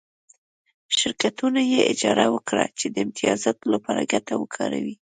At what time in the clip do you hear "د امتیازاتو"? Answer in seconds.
2.89-3.65